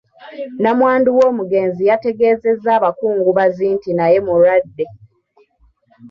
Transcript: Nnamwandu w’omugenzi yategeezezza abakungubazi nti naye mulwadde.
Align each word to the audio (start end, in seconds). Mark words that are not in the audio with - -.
Nnamwandu 0.57 1.09
w’omugenzi 1.17 1.81
yategeezezza 1.89 2.69
abakungubazi 2.77 3.65
nti 3.75 3.89
naye 3.97 4.17
mulwadde. 4.25 4.85